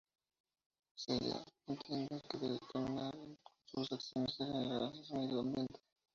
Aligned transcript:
Celia 0.95 1.45
entiende 1.67 2.23
que 2.27 2.39
debe 2.39 2.55
encaminar 2.55 3.13
sus 3.65 3.91
acciones 3.91 4.41
a 4.41 4.45
regenerar 4.47 4.95
ese 4.95 5.03
sórdido 5.03 5.41
ambiente. 5.41 5.79